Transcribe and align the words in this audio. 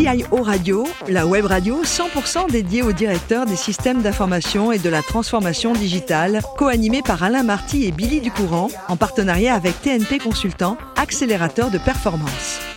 CIO 0.00 0.42
Radio, 0.42 0.86
la 1.08 1.26
web 1.26 1.44
radio 1.44 1.82
100% 1.84 2.50
dédiée 2.50 2.80
aux 2.80 2.92
directeurs 2.92 3.44
des 3.44 3.54
systèmes 3.54 4.00
d'information 4.00 4.72
et 4.72 4.78
de 4.78 4.88
la 4.88 5.02
transformation 5.02 5.74
digitale, 5.74 6.40
co-animée 6.56 7.02
par 7.02 7.22
Alain 7.22 7.42
Marty 7.42 7.84
et 7.84 7.92
Billy 7.92 8.22
Ducourant, 8.22 8.68
en 8.88 8.96
partenariat 8.96 9.54
avec 9.54 9.78
TNP 9.82 10.18
Consultant, 10.18 10.78
accélérateur 10.96 11.70
de 11.70 11.76
performance. 11.76 12.69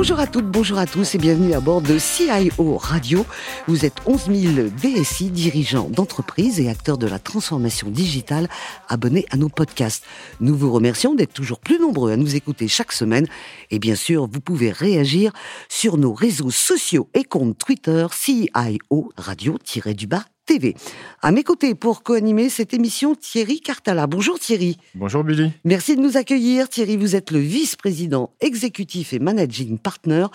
Bonjour 0.00 0.18
à 0.18 0.26
toutes, 0.26 0.46
bonjour 0.46 0.78
à 0.78 0.86
tous 0.86 1.14
et 1.14 1.18
bienvenue 1.18 1.52
à 1.52 1.60
bord 1.60 1.82
de 1.82 1.98
CIO 1.98 2.78
Radio. 2.78 3.26
Vous 3.68 3.84
êtes 3.84 3.96
11 4.06 4.30
000 4.34 4.68
DSI, 4.82 5.28
dirigeants 5.28 5.90
d'entreprises 5.90 6.58
et 6.58 6.70
acteurs 6.70 6.96
de 6.96 7.06
la 7.06 7.18
transformation 7.18 7.90
digitale 7.90 8.48
abonnés 8.88 9.26
à 9.28 9.36
nos 9.36 9.50
podcasts. 9.50 10.02
Nous 10.40 10.56
vous 10.56 10.72
remercions 10.72 11.14
d'être 11.14 11.34
toujours 11.34 11.60
plus 11.60 11.78
nombreux 11.78 12.12
à 12.12 12.16
nous 12.16 12.34
écouter 12.34 12.66
chaque 12.66 12.92
semaine 12.92 13.26
et 13.70 13.78
bien 13.78 13.94
sûr, 13.94 14.26
vous 14.26 14.40
pouvez 14.40 14.70
réagir 14.70 15.32
sur 15.68 15.98
nos 15.98 16.14
réseaux 16.14 16.50
sociaux 16.50 17.10
et 17.12 17.24
comptes 17.24 17.58
Twitter 17.58 18.06
CIO 18.10 19.12
Radio-du-bas 19.18 20.24
TV. 20.50 20.74
À 21.22 21.30
mes 21.30 21.44
côtés 21.44 21.76
pour 21.76 22.02
co-animer 22.02 22.48
cette 22.48 22.74
émission, 22.74 23.14
Thierry 23.14 23.60
Cartala. 23.60 24.08
Bonjour 24.08 24.36
Thierry. 24.36 24.78
Bonjour 24.96 25.22
Billy. 25.22 25.52
Merci 25.64 25.94
de 25.94 26.00
nous 26.00 26.16
accueillir. 26.16 26.68
Thierry, 26.68 26.96
vous 26.96 27.14
êtes 27.14 27.30
le 27.30 27.38
vice-président 27.38 28.34
exécutif 28.40 29.12
et 29.12 29.20
managing 29.20 29.78
partner 29.78 30.26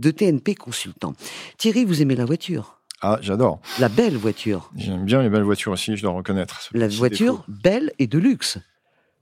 de 0.00 0.10
TNP 0.10 0.56
Consultant. 0.56 1.12
Thierry, 1.56 1.84
vous 1.84 2.02
aimez 2.02 2.16
la 2.16 2.24
voiture 2.24 2.80
Ah, 3.00 3.20
j'adore. 3.22 3.60
La 3.78 3.88
belle 3.88 4.16
voiture. 4.16 4.72
J'aime 4.74 5.04
bien 5.04 5.22
les 5.22 5.28
belles 5.28 5.44
voitures 5.44 5.70
aussi, 5.70 5.96
je 5.96 6.02
dois 6.02 6.14
reconnaître. 6.14 6.68
La 6.72 6.88
voiture 6.88 7.44
belle 7.46 7.92
et 8.00 8.08
de 8.08 8.18
luxe 8.18 8.58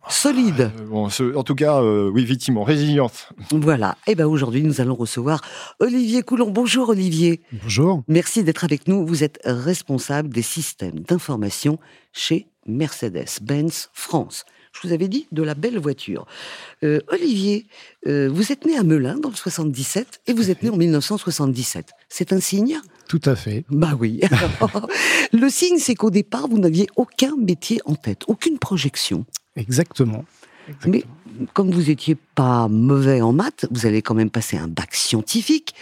solide. 0.09 0.73
Euh, 0.79 0.85
bon, 0.87 1.09
en 1.09 1.43
tout 1.43 1.55
cas, 1.55 1.83
euh, 1.83 2.11
oui, 2.13 2.23
effectivement, 2.23 2.65
résiliente. 2.65 3.31
Voilà. 3.51 3.97
Et 4.07 4.13
eh 4.13 4.15
ben 4.15 4.27
aujourd'hui, 4.27 4.63
nous 4.63 4.81
allons 4.81 4.95
recevoir 4.95 5.41
Olivier 5.81 6.23
Coulon. 6.23 6.51
Bonjour 6.51 6.91
Olivier. 6.91 7.41
Bonjour. 7.63 8.03
Merci 8.09 8.45
d'être 8.45 8.65
avec 8.65 8.89
nous. 8.89 9.07
Vous 9.07 9.25
êtes 9.25 9.41
responsable 9.45 10.31
des 10.31 10.43
systèmes 10.43 11.01
d'information 11.01 11.79
chez 12.13 12.47
Mercedes-Benz 12.67 13.91
France. 13.93 14.45
Je 14.73 14.87
vous 14.87 14.93
avais 14.93 15.09
dit 15.09 15.27
de 15.33 15.43
la 15.43 15.55
belle 15.55 15.79
voiture. 15.79 16.27
Euh, 16.85 17.01
Olivier, 17.09 17.67
vous 18.05 18.53
êtes 18.53 18.65
né 18.65 18.77
à 18.77 18.83
Melun 18.83 19.19
dans 19.19 19.31
le 19.31 19.35
77 19.35 20.21
et 20.27 20.33
vous 20.33 20.51
êtes 20.51 20.63
né 20.63 20.71
en 20.71 20.77
1977. 20.77 21.91
C'est 22.09 22.33
un 22.33 22.41
signe? 22.41 22.79
Tout 23.09 23.23
à 23.25 23.35
fait. 23.35 23.65
Bah 23.71 23.97
oui. 23.99 24.21
le 25.33 25.49
signe, 25.49 25.79
c'est 25.79 25.95
qu'au 25.95 26.11
départ, 26.11 26.47
vous 26.47 26.59
n'aviez 26.59 26.87
aucun 26.97 27.35
métier 27.37 27.81
en 27.87 27.95
tête, 27.95 28.23
aucune 28.29 28.59
projection. 28.59 29.25
Exactement. 29.59 30.25
Mais 30.87 31.05
comme 31.55 31.71
vous 31.71 31.85
n'étiez 31.85 32.17
pas 32.35 32.69
mauvais 32.69 33.21
en 33.21 33.33
maths, 33.33 33.67
vous 33.71 33.87
allez 33.87 34.03
quand 34.03 34.15
même 34.15 34.31
passer 34.31 34.57
un 34.57 34.69
bac 34.69 34.95
scientifique, 34.95 35.75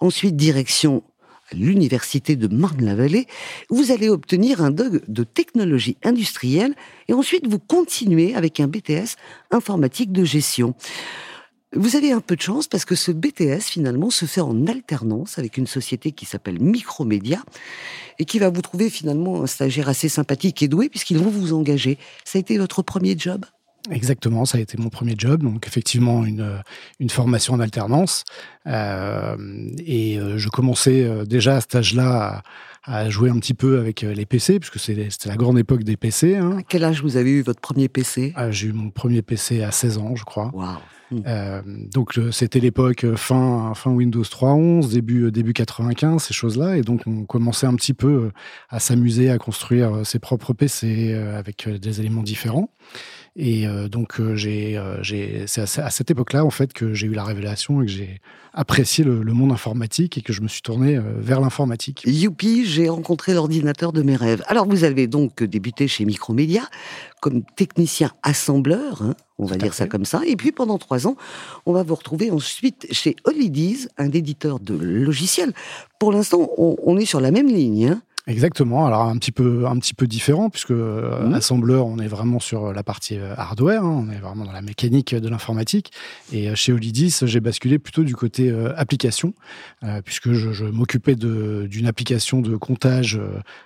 ensuite 0.00 0.36
direction 0.36 1.02
l'université 1.52 2.34
de 2.34 2.48
Marne-la-Vallée, 2.48 3.26
vous 3.68 3.92
allez 3.92 4.08
obtenir 4.08 4.62
un 4.62 4.70
DOG 4.70 5.02
de 5.06 5.24
technologie 5.24 5.96
industrielle 6.02 6.74
et 7.08 7.12
ensuite 7.12 7.46
vous 7.46 7.58
continuez 7.58 8.34
avec 8.34 8.58
un 8.60 8.68
BTS 8.68 9.16
informatique 9.50 10.12
de 10.12 10.24
gestion. 10.24 10.74
Vous 11.74 11.96
avez 11.96 12.12
un 12.12 12.20
peu 12.20 12.36
de 12.36 12.42
chance 12.42 12.66
parce 12.66 12.84
que 12.84 12.94
ce 12.94 13.10
BTS 13.10 13.62
finalement 13.62 14.10
se 14.10 14.26
fait 14.26 14.42
en 14.42 14.66
alternance 14.66 15.38
avec 15.38 15.56
une 15.56 15.66
société 15.66 16.12
qui 16.12 16.26
s'appelle 16.26 16.60
Micromédia 16.60 17.42
et 18.18 18.26
qui 18.26 18.38
va 18.38 18.50
vous 18.50 18.60
trouver 18.60 18.90
finalement 18.90 19.42
un 19.42 19.46
stagiaire 19.46 19.88
assez 19.88 20.10
sympathique 20.10 20.62
et 20.62 20.68
doué 20.68 20.90
puisqu'ils 20.90 21.18
vont 21.18 21.30
vous 21.30 21.54
engager. 21.54 21.98
Ça 22.24 22.38
a 22.38 22.40
été 22.40 22.58
votre 22.58 22.82
premier 22.82 23.16
job? 23.18 23.46
Exactement, 23.90 24.44
ça 24.44 24.58
a 24.58 24.60
été 24.60 24.78
mon 24.78 24.90
premier 24.90 25.14
job, 25.18 25.42
donc 25.42 25.66
effectivement 25.66 26.24
une, 26.24 26.62
une 27.00 27.10
formation 27.10 27.54
en 27.54 27.60
alternance. 27.60 28.24
Euh, 28.68 29.36
et 29.84 30.18
euh, 30.18 30.38
je 30.38 30.48
commençais 30.48 31.02
euh, 31.02 31.24
déjà 31.24 31.56
à 31.56 31.60
cet 31.60 31.74
âge-là 31.74 32.22
à, 32.22 32.42
jouer 33.08 33.30
un 33.30 33.38
petit 33.38 33.54
peu 33.54 33.78
avec 33.78 34.02
les 34.02 34.26
PC, 34.26 34.58
puisque 34.58 34.78
c'était 34.78 35.08
la 35.26 35.36
grande 35.36 35.58
époque 35.58 35.84
des 35.84 35.96
PC. 35.96 36.36
Hein. 36.36 36.58
À 36.58 36.62
quel 36.62 36.84
âge 36.84 37.02
vous 37.02 37.16
avez 37.16 37.30
eu 37.30 37.42
votre 37.42 37.60
premier 37.60 37.88
PC 37.88 38.32
ah, 38.36 38.50
J'ai 38.50 38.68
eu 38.68 38.72
mon 38.72 38.90
premier 38.90 39.22
PC 39.22 39.62
à 39.62 39.70
16 39.70 39.98
ans, 39.98 40.16
je 40.16 40.24
crois. 40.24 40.50
Wow. 40.52 40.66
Euh, 41.26 41.60
donc 41.66 42.18
c'était 42.30 42.58
l'époque 42.58 43.04
fin, 43.16 43.74
fin 43.74 43.90
Windows 43.90 44.22
3.11, 44.22 44.90
début, 44.90 45.30
début 45.30 45.52
95, 45.52 46.22
ces 46.22 46.34
choses-là. 46.34 46.76
Et 46.78 46.82
donc 46.82 47.02
on 47.06 47.24
commençait 47.24 47.66
un 47.66 47.74
petit 47.74 47.94
peu 47.94 48.30
à 48.70 48.78
s'amuser 48.80 49.30
à 49.30 49.38
construire 49.38 50.06
ses 50.06 50.18
propres 50.18 50.52
PC 50.52 51.14
avec 51.14 51.68
des 51.68 52.00
éléments 52.00 52.22
différents. 52.22 52.70
Et 53.34 53.66
euh, 53.66 53.88
donc, 53.88 54.20
euh, 54.20 54.36
j'ai, 54.36 54.76
euh, 54.76 55.02
c'est 55.46 55.80
à, 55.80 55.90
cette 55.90 56.10
époque-là, 56.10 56.44
en 56.44 56.50
fait, 56.50 56.74
que 56.74 56.92
j'ai 56.92 57.06
eu 57.06 57.14
la 57.14 57.24
révélation 57.24 57.80
et 57.80 57.86
que 57.86 57.90
j'ai 57.90 58.20
apprécié 58.52 59.04
le, 59.04 59.22
monde 59.32 59.52
informatique 59.52 60.18
et 60.18 60.20
que 60.20 60.34
je 60.34 60.42
me 60.42 60.48
suis 60.48 60.60
tourné 60.60 61.00
vers 61.16 61.40
l'informatique. 61.40 62.02
Youpi, 62.04 62.66
j'ai 62.66 62.90
rencontré 62.90 63.32
l'ordinateur 63.32 63.94
de 63.94 64.02
mes 64.02 64.16
rêves. 64.16 64.42
Alors, 64.48 64.68
vous 64.68 64.84
avez 64.84 65.06
donc 65.06 65.42
débuté 65.42 65.88
chez 65.88 66.04
Micromédia 66.04 66.68
comme 67.22 67.42
technicien 67.56 68.10
assembleur, 68.22 69.00
hein, 69.00 69.14
on 69.38 69.46
va 69.46 69.56
dire 69.56 69.72
ça 69.72 69.86
comme 69.86 70.04
ça. 70.04 70.20
Et 70.26 70.36
puis, 70.36 70.52
pendant 70.52 70.76
trois 70.76 71.06
ans, 71.06 71.16
on 71.64 71.72
va 71.72 71.82
vous 71.82 71.94
retrouver 71.94 72.30
ensuite 72.30 72.86
chez 72.90 73.16
Holidays, 73.24 73.88
un 73.96 74.10
éditeur 74.10 74.60
de 74.60 74.74
logiciels. 74.74 75.54
Pour 75.98 76.12
l'instant, 76.12 76.50
on, 76.58 76.76
on 76.84 76.98
est 76.98 77.06
sur 77.06 77.20
la 77.20 77.30
même 77.30 77.48
ligne. 77.48 77.86
Hein. 77.86 78.02
Exactement. 78.28 78.86
Alors 78.86 79.02
un 79.02 79.16
petit 79.18 79.32
peu, 79.32 79.66
un 79.66 79.76
petit 79.80 79.94
peu 79.94 80.06
différent 80.06 80.48
puisque 80.48 80.70
euh, 80.70 81.28
mmh. 81.28 81.34
assembleur, 81.34 81.86
on 81.86 81.98
est 81.98 82.06
vraiment 82.06 82.38
sur 82.38 82.72
la 82.72 82.84
partie 82.84 83.18
euh, 83.18 83.34
hardware, 83.36 83.82
hein, 83.82 84.06
on 84.06 84.12
est 84.12 84.18
vraiment 84.18 84.44
dans 84.44 84.52
la 84.52 84.62
mécanique 84.62 85.12
de 85.12 85.28
l'informatique. 85.28 85.90
Et 86.32 86.48
euh, 86.48 86.54
chez 86.54 86.72
Olidis, 86.72 87.18
j'ai 87.24 87.40
basculé 87.40 87.80
plutôt 87.80 88.04
du 88.04 88.14
côté 88.14 88.52
application, 88.76 89.34
puisque 90.04 90.32
je, 90.32 90.64
m'occupais 90.64 91.14
d'une 91.14 91.86
application 91.86 92.40
de 92.40 92.56
comptage 92.56 93.20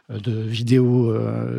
de 0.09 0.33
vidéos, 0.33 1.15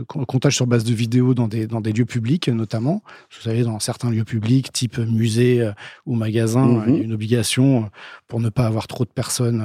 comptage 0.07 0.55
sur 0.55 0.67
base 0.67 0.83
de 0.83 0.93
vidéos 0.93 1.33
dans 1.33 1.47
des 1.47 1.67
dans 1.67 1.81
des 1.81 1.93
lieux 1.93 2.05
publics 2.05 2.47
notamment. 2.47 3.03
Vous 3.35 3.41
savez, 3.41 3.63
dans 3.63 3.79
certains 3.79 4.09
lieux 4.09 4.23
publics, 4.23 4.71
type 4.71 4.97
musée 4.97 5.69
ou 6.05 6.15
magasin, 6.15 6.65
mmh. 6.65 6.83
il 6.87 6.95
y 6.95 6.99
a 6.99 7.03
une 7.03 7.13
obligation 7.13 7.89
pour 8.27 8.39
ne 8.39 8.49
pas 8.49 8.65
avoir 8.65 8.87
trop 8.87 9.05
de 9.05 9.09
personnes 9.09 9.63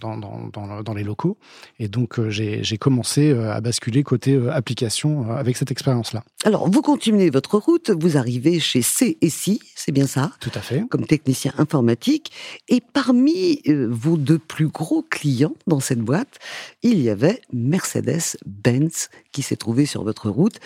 dans, 0.00 0.16
dans, 0.16 0.48
dans, 0.52 0.82
dans 0.82 0.94
les 0.94 1.04
locaux. 1.04 1.36
Et 1.78 1.88
donc 1.88 2.18
j'ai 2.36 2.78
commencé 2.78 3.30
euh, 3.30 3.52
à 3.52 3.60
basculer 3.60 4.02
côté 4.02 4.34
euh, 4.34 4.52
application 4.52 5.30
euh, 5.30 5.36
avec 5.36 5.56
cette 5.56 5.70
expérience-là. 5.70 6.22
Alors, 6.44 6.70
vous 6.70 6.82
continuez 6.82 7.30
votre 7.30 7.58
route, 7.58 7.90
vous 7.90 8.16
arrivez 8.16 8.60
chez 8.60 8.80
CSI, 8.80 9.60
c'est 9.74 9.92
bien 9.92 10.06
ça? 10.06 10.32
Tout 10.40 10.52
à 10.54 10.60
fait. 10.60 10.84
Comme 10.88 11.06
technicien 11.06 11.52
informatique. 11.58 12.32
Et 12.68 12.80
parmi 12.80 13.62
vos 13.66 14.16
deux 14.16 14.38
plus 14.38 14.68
gros 14.68 15.02
clients 15.02 15.54
dans 15.66 15.80
cette 15.80 16.00
boîte, 16.00 16.38
il 16.82 17.00
y 17.00 17.10
avait 17.10 17.40
Mercedes-Benz 17.52 19.08
qui 19.32 19.42
s'est 19.42 19.56
trouvé 19.56 19.86
sur 19.86 20.04
votre 20.04 20.30
route. 20.30 20.58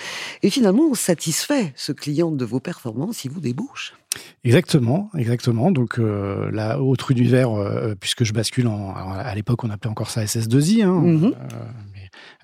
Et 0.43 0.51
finalement, 0.51 0.85
on 0.91 0.95
satisfait 0.95 1.73
ce 1.77 1.93
client 1.93 2.31
de 2.31 2.45
vos 2.45 2.61
performances, 2.61 3.25
il 3.25 3.31
vous 3.31 3.41
débouche. 3.41 3.95
Exactement, 4.43 5.11
exactement. 5.17 5.71
Donc 5.71 5.99
euh, 5.99 6.51
là, 6.51 6.81
autre 6.81 7.11
univers, 7.11 7.53
euh, 7.53 7.95
puisque 7.99 8.25
je 8.25 8.33
bascule 8.33 8.67
en, 8.67 8.93
à 8.93 9.35
l'époque 9.35 9.63
on 9.65 9.71
appelait 9.71 9.91
encore 9.91 10.11
ça 10.11 10.25
SS2I, 10.25 10.83
hein, 10.83 11.01
mhm. 11.01 11.25
euh, 11.27 11.65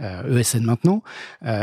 ESN 0.00 0.62
maintenant. 0.64 1.02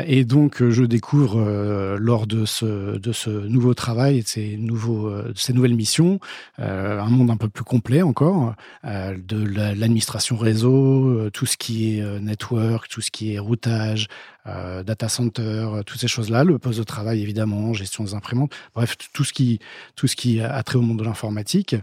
et 0.05 0.25
donc 0.25 0.63
je 0.63 0.83
découvre 0.83 1.97
lors 1.99 2.27
de 2.27 2.45
ce, 2.45 2.97
de 2.97 3.11
ce 3.11 3.29
nouveau 3.29 3.73
travail 3.73 4.19
et 4.19 4.21
de 4.21 4.27
ces, 4.27 4.57
nouveaux, 4.57 5.11
ces 5.35 5.53
nouvelles 5.53 5.75
missions 5.75 6.19
un 6.57 7.09
monde 7.09 7.29
un 7.29 7.37
peu 7.37 7.49
plus 7.49 7.63
complet 7.63 8.01
encore, 8.01 8.55
de 8.83 9.43
l'administration 9.73 10.37
réseau, 10.37 11.29
tout 11.31 11.45
ce 11.45 11.57
qui 11.57 11.97
est 11.97 12.19
network, 12.19 12.87
tout 12.89 13.01
ce 13.01 13.11
qui 13.11 13.33
est 13.33 13.39
routage, 13.39 14.07
euh, 14.45 14.83
data 14.83 15.07
center, 15.07 15.41
euh, 15.41 15.83
toutes 15.83 16.01
ces 16.01 16.09
choses-là, 16.09 16.43
le 16.43 16.59
poste 16.59 16.77
de 16.77 16.83
travail 16.83 17.21
évidemment, 17.21 17.73
gestion 17.73 18.03
des 18.03 18.13
imprimantes, 18.13 18.53
bref, 18.75 18.97
tout 19.13 19.23
ce 19.23 19.31
qui, 19.31 19.59
tout 19.95 20.07
ce 20.07 20.17
qui 20.17 20.41
a 20.41 20.61
trait 20.63 20.77
au 20.77 20.81
monde 20.81 20.99
de 20.99 21.05
l'informatique. 21.05 21.77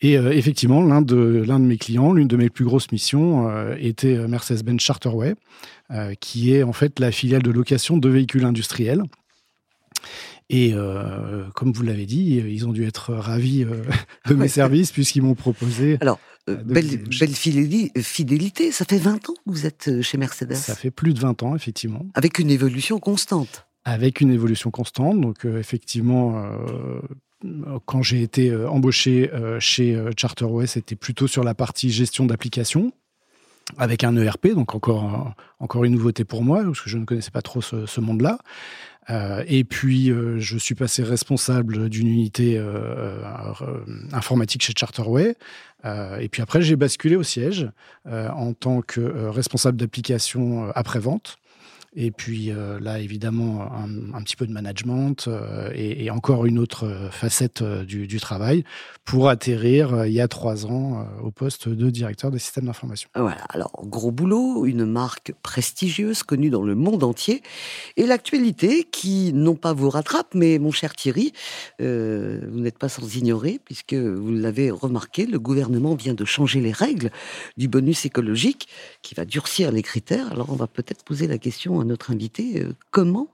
Et 0.00 0.18
euh, 0.18 0.32
effectivement, 0.32 0.82
l'un 0.82 1.02
de, 1.02 1.42
l'un 1.46 1.58
de 1.58 1.64
mes 1.64 1.78
clients, 1.78 2.12
l'une 2.12 2.28
de 2.28 2.36
mes 2.36 2.50
plus 2.50 2.64
grosses 2.64 2.92
missions 2.92 3.50
était 3.76 4.16
Mercedes-Benz 4.28 4.80
Charterway, 4.80 5.34
qui 6.20 6.54
est 6.54 6.62
en 6.62 6.72
fait 6.72 6.98
la 7.00 7.12
filiale 7.12 7.42
de 7.42 7.50
location 7.50 7.96
de 7.96 8.08
véhicules 8.08 8.44
industriels. 8.44 9.02
Et 10.48 10.74
comme 11.54 11.72
vous 11.72 11.82
l'avez 11.82 12.06
dit, 12.06 12.36
ils 12.36 12.66
ont 12.66 12.72
dû 12.72 12.84
être 12.86 13.14
ravis 13.14 13.64
de 14.26 14.34
mes 14.34 14.48
services 14.48 14.92
puisqu'ils 14.92 15.22
m'ont 15.22 15.34
proposé. 15.34 15.96
Alors, 16.00 16.20
euh, 16.48 16.56
belle, 16.56 17.34
fidélité. 17.34 18.70
Ça 18.70 18.84
fait 18.84 18.98
20 18.98 19.30
ans 19.30 19.34
que 19.34 19.50
vous 19.50 19.66
êtes 19.66 19.88
euh, 19.88 20.02
chez 20.02 20.16
Mercedes. 20.16 20.54
Ça 20.54 20.76
fait 20.76 20.92
plus 20.92 21.12
de 21.12 21.20
20 21.20 21.42
ans, 21.42 21.56
effectivement. 21.56 22.06
Avec 22.14 22.38
une 22.38 22.50
évolution 22.50 23.00
constante. 23.00 23.66
Avec 23.84 24.20
une 24.20 24.30
évolution 24.30 24.70
constante. 24.70 25.20
Donc, 25.20 25.44
euh, 25.44 25.58
effectivement, 25.58 26.44
quand 27.84 28.02
j'ai 28.02 28.22
été 28.22 28.54
embauché 28.54 29.30
chez 29.60 30.00
Charterway, 30.16 30.66
c'était 30.66 30.96
plutôt 30.96 31.26
sur 31.26 31.44
la 31.44 31.54
partie 31.54 31.90
gestion 31.90 32.26
d'applications 32.26 32.92
avec 33.78 34.04
un 34.04 34.16
ERP, 34.16 34.48
donc 34.54 34.74
encore, 34.74 35.34
encore 35.58 35.84
une 35.84 35.94
nouveauté 35.94 36.24
pour 36.24 36.44
moi, 36.44 36.62
parce 36.62 36.80
que 36.80 36.88
je 36.88 36.98
ne 36.98 37.04
connaissais 37.04 37.32
pas 37.32 37.42
trop 37.42 37.60
ce, 37.60 38.00
monde-là. 38.00 38.38
et 39.46 39.64
puis, 39.64 40.12
je 40.38 40.58
suis 40.58 40.74
passé 40.74 41.02
responsable 41.02 41.88
d'une 41.88 42.06
unité 42.06 42.62
informatique 44.12 44.62
chez 44.62 44.72
Charterway. 44.76 45.34
et 45.84 46.28
puis 46.28 46.42
après, 46.42 46.62
j'ai 46.62 46.76
basculé 46.76 47.16
au 47.16 47.24
siège 47.24 47.68
en 48.08 48.52
tant 48.52 48.82
que 48.82 49.00
responsable 49.28 49.76
d'application 49.78 50.70
après-vente. 50.74 51.36
Et 51.98 52.10
puis 52.10 52.50
euh, 52.50 52.78
là, 52.78 53.00
évidemment, 53.00 53.72
un, 53.72 54.22
petit 54.22 54.36
peu 54.36 54.46
de 54.46 54.52
management 54.52 55.28
euh, 55.28 55.70
et, 55.74 56.10
encore 56.10 56.44
une 56.44 56.58
autre 56.58 57.08
facette 57.10 57.62
euh, 57.62 57.84
du, 57.84 58.20
travail 58.20 58.64
pour 59.04 59.28
atterrir 59.28 60.04
il 60.04 60.12
y 60.12 60.20
a 60.20 60.28
trois 60.28 60.66
ans 60.66 61.06
au 61.22 61.30
poste 61.30 61.68
de 61.68 61.90
directeur 61.90 62.30
des 62.30 62.38
systèmes 62.38 62.64
d'information. 62.64 63.08
Voilà, 63.14 63.42
alors 63.50 63.70
gros 63.84 64.10
boulot, 64.10 64.66
une 64.66 64.84
marque 64.84 65.32
prestigieuse 65.42 66.22
connue 66.22 66.50
dans 66.50 66.62
le 66.62 66.74
monde 66.74 67.04
entier 67.04 67.42
et 67.96 68.04
l'actualité 68.04 68.84
qui 68.84 69.32
non 69.32 69.54
pas 69.54 69.74
vous 69.74 69.90
rattrape, 69.90 70.34
mais 70.34 70.58
mon 70.58 70.72
cher 70.72 70.96
Thierry, 70.96 71.32
vous 71.78 72.60
n'êtes 72.60 72.78
pas 72.78 72.88
sans 72.88 73.14
ignorer 73.14 73.60
puisque 73.64 73.94
vous 73.94 74.32
l'avez 74.32 74.70
remarqué, 74.70 75.26
le 75.26 75.38
gouvernement 75.38 75.94
vient 75.94 76.14
de 76.14 76.24
changer 76.24 76.60
les 76.60 76.72
règles 76.72 77.10
du 77.56 77.68
bonus 77.68 78.06
écologique 78.06 78.66
qui 79.02 79.14
va 79.14 79.24
durcir 79.24 79.70
les 79.70 79.82
critères. 79.82 80.32
Alors 80.32 80.50
on 80.50 80.56
va 80.56 80.66
peut-être 80.66 81.04
poser 81.04 81.28
la 81.28 81.38
question 81.38 81.85
notre 81.86 82.10
invité 82.10 82.62
euh, 82.62 82.74
comment 82.90 83.28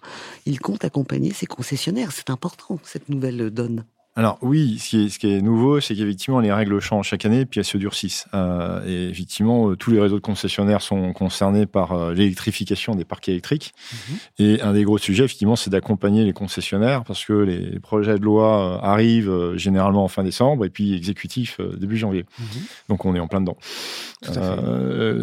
il 0.46 0.60
compte 0.60 0.84
accompagner 0.84 1.32
ses 1.32 1.46
concessionnaires? 1.46 2.12
C'est 2.12 2.30
important, 2.30 2.78
cette 2.84 3.08
nouvelle 3.08 3.50
donne. 3.50 3.84
Alors 4.14 4.36
oui, 4.42 4.78
ce 4.78 5.18
qui 5.18 5.32
est, 5.32 5.40
nouveau, 5.40 5.80
c'est 5.80 5.94
qu'effectivement 5.94 6.40
les 6.40 6.52
règles 6.52 6.78
changent 6.80 7.08
chaque 7.08 7.24
année, 7.24 7.46
puis 7.46 7.60
elles 7.60 7.64
se 7.64 7.78
durcissent. 7.78 8.26
Euh, 8.34 8.84
et 8.86 9.08
effectivement, 9.08 9.70
euh, 9.70 9.76
tous 9.76 9.90
les 9.90 9.98
réseaux 9.98 10.16
de 10.16 10.20
concessionnaires 10.20 10.82
sont 10.82 11.14
concernés 11.14 11.64
par 11.64 12.12
l'électrification 12.12 12.94
des 12.94 13.06
parcs 13.06 13.30
électriques. 13.30 13.72
Mhm. 13.90 14.16
Et 14.38 14.60
un 14.60 14.74
des 14.74 14.84
gros 14.84 14.98
sujets, 14.98 15.24
effectivement, 15.24 15.56
c'est 15.56 15.70
d'accompagner 15.70 16.24
les 16.24 16.34
concessionnaires, 16.34 17.04
parce 17.04 17.24
que 17.24 17.32
les 17.32 17.80
projets 17.80 18.18
de 18.18 18.24
loi 18.24 18.84
arrivent 18.84 19.54
généralement 19.56 20.04
en 20.04 20.08
fin 20.08 20.22
décembre, 20.22 20.66
et 20.66 20.68
puis 20.68 20.94
exécutifs 20.94 21.58
début 21.78 21.96
janvier. 21.96 22.26
Mhm. 22.38 22.46
Donc 22.90 23.06
on 23.06 23.14
est 23.14 23.20
en 23.20 23.28
plein 23.28 23.40
dedans. 23.40 23.56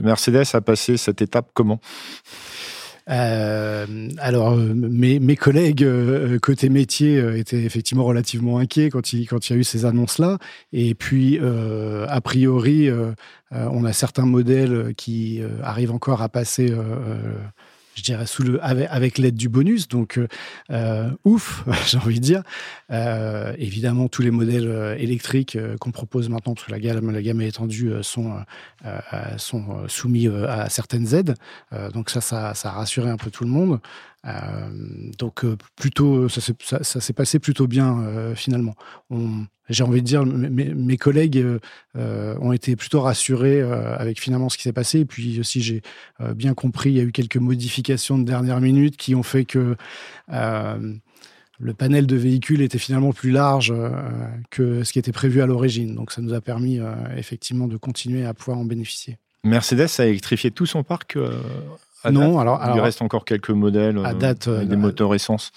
Mercedes 0.02 0.46
a 0.54 0.62
passé 0.62 0.98
cette 0.98 1.22
étape 1.22 1.52
comment? 1.54 1.80
euh, 1.80 2.79
alors, 3.10 4.54
euh, 4.54 4.74
mes, 4.74 5.36
collègues 5.36 5.84
euh, 5.84 6.38
côté 6.40 6.70
métier 6.70 7.18
étaient 7.38 7.64
effectivement 7.64 8.04
relativement 8.04 8.60
inquiets 8.60 8.90
quand 8.90 9.14
il 9.14 9.24
y 9.24 9.54
a 9.54 9.56
eu 9.56 9.64
ces 9.64 9.86
annonces-là. 9.86 10.38
Et 10.74 10.94
puis, 10.96 11.40
a 11.40 12.22
priori, 12.22 12.90
on 13.52 13.86
a 13.86 13.94
certains 13.94 14.26
modèles 14.26 14.94
qui 14.96 15.42
arrivent 15.64 15.92
encore 15.92 16.22
à 16.22 16.30
passer 16.30 16.74
je 18.00 18.04
dirais, 18.04 18.26
avec, 18.62 19.18
l'aide 19.18 19.36
du 19.36 19.50
bonus. 19.50 19.88
Donc, 19.88 20.18
euh, 20.18 20.28
euh, 20.72 21.10
ouf, 21.26 21.64
j'ai 21.88 21.98
envie 21.98 22.20
de 22.20 22.24
dire. 22.24 22.44
Euh, 22.92 23.54
évidemment, 23.58 24.08
tous 24.08 24.22
les 24.22 24.32
modèles 24.32 24.98
électriques 25.00 25.58
qu'on 25.80 25.92
propose 25.92 26.30
maintenant, 26.30 26.54
parce 26.54 26.68
que 26.68 26.72
la 26.72 26.80
gamme, 26.80 27.12
la 27.12 27.22
gamme 27.22 27.42
est 27.42 27.50
étendue, 27.50 27.92
sont, 28.02 28.34
sont 29.38 29.88
soumis 29.88 30.28
à 30.28 30.70
certaines 30.70 31.14
aides. 31.14 31.36
donc 31.94 32.10
ça, 32.10 32.22
ça, 32.22 32.54
ça, 32.54 32.70
a 32.70 32.72
rassuré 32.72 33.10
un 33.10 33.18
peu 33.18 33.30
tout 33.30 33.44
le 33.44 33.50
monde. 33.50 33.80
Donc 34.24 35.46
plutôt, 35.76 36.28
ça, 36.30 36.42
ça 36.84 37.02
s'est 37.02 37.14
passé 37.14 37.40
plutôt 37.40 37.68
bien 37.68 38.34
finalement. 38.36 38.76
J'ai 39.70 39.84
envie 39.84 40.02
de 40.02 40.08
dire, 40.08 40.26
mes, 40.26 40.98
collègues 40.98 41.38
euh, 41.38 41.60
euh, 41.96 42.36
ont 42.42 42.52
été 42.52 42.76
plutôt 42.76 43.02
rassurés 43.02 43.62
euh, 43.62 43.96
avec 43.98 44.20
finalement 44.20 44.50
ce 44.50 44.58
qui 44.58 44.64
s'est 44.64 44.74
passé. 44.74 45.02
Et 45.02 45.06
puis 45.06 45.40
aussi, 45.40 45.62
j'ai 45.62 45.82
bien 46.36 46.54
compris, 46.54 46.90
il 46.90 46.98
y 46.98 47.00
a 47.00 47.04
eu 47.04 47.12
quelques 47.12 47.38
modifications 47.38 48.18
de 48.18 48.24
dernière 48.24 48.60
minute 48.60 48.98
qui 48.98 49.16
ont 49.16 49.24
fait 49.24 49.46
que 49.46 49.76
le 51.62 51.74
panel 51.74 52.08
de 52.08 52.16
véhicules 52.16 52.62
était 52.62 52.78
finalement 52.78 53.12
plus 53.12 53.32
large 53.32 53.74
que 54.50 54.84
ce 54.84 54.94
qui 54.94 55.00
était 55.00 55.12
prévu 55.12 55.42
à 55.42 55.46
l'origine. 55.46 55.94
Donc 55.94 56.12
ça 56.12 56.22
nous 56.22 56.34
a 56.34 56.42
permis 56.42 56.80
effectivement 57.16 57.68
de 57.68 57.78
continuer 57.78 58.26
à 58.26 58.34
pouvoir 58.34 58.58
en 58.58 58.66
bénéficier. 58.66 59.18
Mercedes 59.44 59.88
a 60.00 60.06
électrifié 60.06 60.52
tout 60.52 60.66
son 60.66 60.84
parc 60.84 61.18
non, 62.12 62.40
alors, 62.40 62.62
il 62.74 62.80
reste 62.80 63.02
encore 63.02 63.26
quelques 63.26 63.50
modèles 63.50 64.00
à 64.06 64.14
date, 64.14 64.48
avec 64.48 64.68
des 64.68 64.76
moteurs 64.76 65.14
essence. 65.16 65.52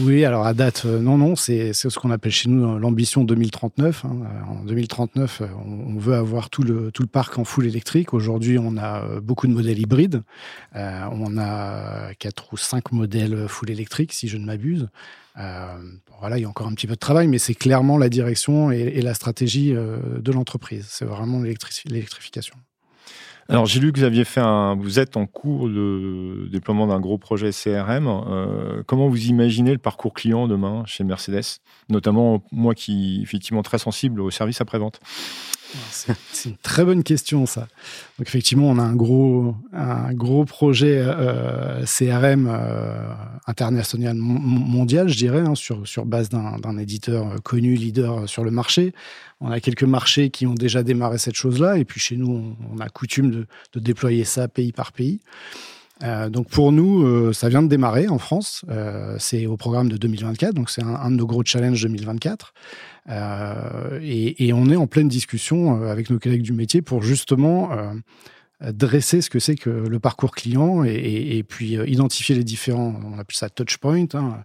Oui, 0.00 0.24
alors 0.24 0.46
à 0.46 0.54
date, 0.54 0.84
non, 0.84 1.18
non, 1.18 1.36
c'est 1.36 1.72
ce 1.72 1.98
qu'on 1.98 2.10
appelle 2.10 2.32
chez 2.32 2.48
nous 2.48 2.78
l'ambition 2.78 3.24
2039. 3.24 4.04
Hein. 4.04 4.10
En 4.48 4.64
2039, 4.64 5.42
on 5.66 5.98
veut 5.98 6.14
avoir 6.14 6.50
tout 6.50 6.62
le 6.62 6.90
tout 6.92 7.02
le 7.02 7.08
parc 7.08 7.38
en 7.38 7.44
full 7.44 7.66
électrique. 7.66 8.14
Aujourd'hui, 8.14 8.58
on 8.58 8.76
a 8.76 9.02
beaucoup 9.20 9.46
de 9.46 9.52
modèles 9.52 9.78
hybrides. 9.78 10.22
Euh, 10.76 11.04
on 11.12 11.38
a 11.38 12.14
quatre 12.18 12.52
ou 12.52 12.56
cinq 12.56 12.92
modèles 12.92 13.48
full 13.48 13.70
électriques, 13.70 14.12
si 14.12 14.28
je 14.28 14.36
ne 14.36 14.44
m'abuse. 14.44 14.88
Euh, 15.38 15.76
voilà, 16.20 16.38
il 16.38 16.42
y 16.42 16.44
a 16.44 16.48
encore 16.48 16.66
un 16.66 16.74
petit 16.74 16.86
peu 16.86 16.94
de 16.94 16.98
travail, 16.98 17.28
mais 17.28 17.38
c'est 17.38 17.54
clairement 17.54 17.96
la 17.96 18.08
direction 18.08 18.72
et, 18.72 18.78
et 18.78 19.02
la 19.02 19.14
stratégie 19.14 19.74
euh, 19.74 19.98
de 20.18 20.32
l'entreprise. 20.32 20.86
C'est 20.88 21.04
vraiment 21.04 21.40
l'électrification. 21.42 22.56
Alors 23.50 23.64
j'ai 23.64 23.80
lu 23.80 23.92
que 23.92 23.98
vous 23.98 24.04
aviez 24.04 24.26
fait 24.26 24.40
un, 24.40 24.74
vous 24.74 24.98
êtes 24.98 25.16
en 25.16 25.24
cours 25.24 25.70
de 25.70 26.48
déploiement 26.52 26.86
d'un 26.86 27.00
gros 27.00 27.16
projet 27.16 27.50
CRM. 27.50 28.06
Euh, 28.06 28.82
comment 28.86 29.08
vous 29.08 29.26
imaginez 29.28 29.72
le 29.72 29.78
parcours 29.78 30.12
client 30.12 30.46
demain 30.46 30.82
chez 30.84 31.02
Mercedes, 31.02 31.60
notamment 31.88 32.42
moi 32.52 32.74
qui 32.74 33.20
effectivement 33.22 33.62
très 33.62 33.78
sensible 33.78 34.20
au 34.20 34.30
service 34.30 34.60
après 34.60 34.78
vente. 34.78 35.00
C'est 36.32 36.48
une 36.50 36.56
très 36.56 36.84
bonne 36.84 37.02
question, 37.02 37.46
ça. 37.46 37.68
Donc, 38.18 38.26
effectivement, 38.26 38.68
on 38.68 38.78
a 38.78 38.82
un 38.82 38.96
gros, 38.96 39.54
un 39.72 40.12
gros 40.14 40.44
projet 40.44 40.96
euh, 40.98 41.84
CRM 41.84 42.48
euh, 42.50 43.12
international 43.46 44.16
mondial, 44.16 45.08
je 45.08 45.16
dirais, 45.16 45.40
hein, 45.40 45.54
sur, 45.54 45.86
sur 45.86 46.06
base 46.06 46.28
d'un 46.30 46.78
éditeur 46.78 47.42
connu, 47.42 47.74
leader 47.74 48.28
sur 48.28 48.44
le 48.44 48.50
marché. 48.50 48.94
On 49.40 49.50
a 49.50 49.60
quelques 49.60 49.84
marchés 49.84 50.30
qui 50.30 50.46
ont 50.46 50.54
déjà 50.54 50.82
démarré 50.82 51.18
cette 51.18 51.36
chose-là, 51.36 51.78
et 51.78 51.84
puis 51.84 52.00
chez 52.00 52.16
nous, 52.16 52.56
on, 52.72 52.80
a 52.80 52.88
coutume 52.88 53.30
de, 53.30 53.46
de, 53.74 53.80
déployer 53.80 54.24
ça 54.24 54.48
pays 54.48 54.72
par 54.72 54.92
pays. 54.92 55.20
Euh, 56.02 56.28
donc 56.28 56.48
pour 56.48 56.72
nous, 56.72 57.02
euh, 57.04 57.32
ça 57.32 57.48
vient 57.48 57.62
de 57.62 57.68
démarrer 57.68 58.08
en 58.08 58.18
France. 58.18 58.64
Euh, 58.70 59.16
c'est 59.18 59.46
au 59.46 59.56
programme 59.56 59.88
de 59.88 59.96
2024, 59.96 60.54
donc 60.54 60.70
c'est 60.70 60.82
un, 60.82 61.10
de 61.10 61.16
nos 61.16 61.26
gros 61.26 61.42
challenges 61.44 61.82
2024. 61.82 62.54
Euh, 63.08 63.98
et, 64.02 64.52
on 64.52 64.70
est 64.70 64.76
en 64.76 64.86
pleine 64.86 65.08
discussion 65.08 65.82
euh, 65.82 65.90
avec 65.90 66.10
nos 66.10 66.18
collègues 66.18 66.42
du 66.42 66.52
métier 66.52 66.82
pour 66.82 67.02
justement 67.02 67.70
dresser 68.60 69.22
ce 69.22 69.30
que 69.30 69.38
c'est 69.38 69.54
que 69.54 69.70
le 69.70 70.00
parcours 70.00 70.32
client 70.32 70.82
et, 70.82 71.44
puis 71.48 71.74
identifier 71.74 72.34
les 72.34 72.42
différents, 72.42 73.00
on 73.04 73.12
appelle 73.12 73.36
ça 73.36 73.48
touch 73.48 73.78
point, 73.78 74.06
hein, 74.14 74.42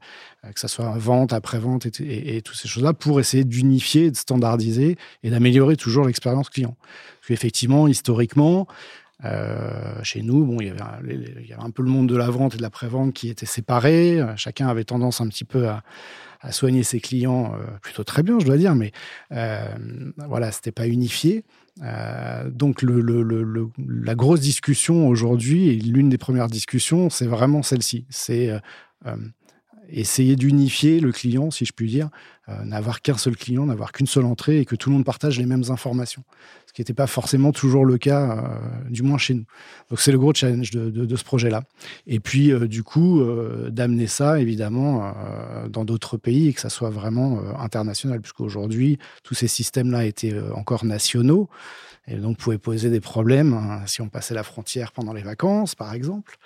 que 0.53 0.59
ça 0.59 0.67
soit 0.67 0.95
vente, 0.99 1.33
après-vente 1.33 1.87
et, 1.99 2.41
toutes 2.43 2.55
ces 2.55 2.67
choses-là, 2.67 2.93
pour 2.93 3.19
essayer 3.19 3.43
d'unifier, 3.43 4.11
de 4.11 4.15
standardiser 4.15 4.97
et 5.23 5.29
d'améliorer 5.31 5.77
toujours 5.77 6.05
l'expérience 6.05 6.49
client. 6.51 6.77
Parce 7.21 7.29
qu'effectivement, 7.29 7.87
historiquement, 7.87 8.67
euh, 9.25 10.03
chez 10.03 10.21
nous, 10.21 10.45
bon, 10.45 10.59
il 10.59 10.67
y, 10.67 10.69
avait 10.69 10.81
un, 10.81 10.99
il 11.07 11.47
y 11.47 11.53
avait 11.53 11.63
un 11.63 11.71
peu 11.71 11.81
le 11.81 11.89
monde 11.89 12.07
de 12.07 12.15
la 12.15 12.29
vente 12.29 12.53
et 12.53 12.57
de 12.57 12.61
la 12.61 12.69
pré-vente 12.69 13.13
qui 13.13 13.29
étaient 13.29 13.47
séparés. 13.47 14.23
Chacun 14.35 14.67
avait 14.67 14.83
tendance 14.83 15.21
un 15.21 15.27
petit 15.27 15.45
peu 15.45 15.67
à, 15.69 15.81
à 16.43 16.51
soigner 16.51 16.83
ses 16.83 16.99
clients 16.99 17.53
euh, 17.53 17.63
plutôt 17.81 18.03
très 18.03 18.21
bien, 18.21 18.37
je 18.39 18.45
dois 18.45 18.57
dire, 18.57 18.75
mais 18.75 18.91
euh, 19.31 19.65
voilà, 20.27 20.51
c'était 20.51 20.73
pas 20.73 20.87
unifié. 20.87 21.45
Euh, 21.81 22.49
donc 22.51 22.83
la 22.83 24.15
grosse 24.15 24.41
discussion 24.41 25.07
aujourd'hui, 25.07 25.69
et 25.69 25.75
l'une 25.75 26.09
des 26.09 26.17
premières 26.17 26.47
discussions, 26.47 27.09
c'est 27.09 27.25
vraiment 27.25 27.63
celle-ci. 27.63 28.05
C'est 28.09 28.51
essayer 29.93 30.35
d'unifier 30.35 30.99
le 30.99 31.11
client, 31.11 31.51
si 31.51 31.65
je 31.65 31.73
puis 31.73 31.87
dire, 31.87 32.09
n'avoir 32.65 33.01
qu'un 33.01 33.17
seul 33.17 33.37
client, 33.37 33.65
n'avoir 33.65 33.91
qu'une 33.91 34.07
seule 34.07 34.25
entrée 34.25 34.59
et 34.59 34.65
que 34.65 34.75
tout 34.75 34.89
le 34.89 34.95
monde 34.95 35.05
partage 35.05 35.37
les 35.39 35.45
mêmes 35.45 35.63
informations 35.69 36.23
ce 36.73 36.77
qui 36.77 36.81
n'était 36.81 36.95
pas 36.95 37.05
forcément 37.05 37.51
toujours 37.51 37.85
le 37.85 37.99
cas, 37.99 38.31
euh, 38.31 38.89
du 38.89 39.03
moins 39.03 39.19
chez 39.19 39.35
nous. 39.35 39.45
Donc 39.91 39.99
c'est 39.99 40.11
le 40.11 40.17
gros 40.17 40.33
challenge 40.33 40.71
de, 40.71 41.15
ce 41.15 41.23
projet-là. 41.23 41.61
Et 42.07 42.19
puis 42.19 42.51
euh, 42.51 42.67
du 42.67 42.81
coup, 42.81 43.21
euh, 43.21 43.69
d'amener 43.69 44.07
ça 44.07 44.39
évidemment 44.39 45.13
dans 45.69 45.85
d'autres 45.85 46.17
pays 46.17 46.47
et 46.47 46.53
que 46.53 46.59
ça 46.59 46.69
soit 46.69 46.89
vraiment 46.89 47.39
international, 47.59 48.21
puisqu'aujourd'hui, 48.21 48.97
tous 49.23 49.35
ces 49.35 49.47
systèmes-là 49.47 50.05
étaient 50.05 50.33
encore 50.55 50.83
nationaux. 50.83 51.47
Et 52.07 52.15
donc, 52.15 52.37
pouvaient 52.37 52.57
poser 52.57 52.89
des 52.89 52.99
problèmes 52.99 53.53
hein, 53.53 53.81
si 53.85 54.01
on 54.01 54.09
passait 54.09 54.33
la 54.33 54.43
frontière 54.43 54.91
pendant 54.91 55.13
les 55.13 55.21
vacances, 55.21 55.75
par 55.75 55.93
exemple. 55.93 56.37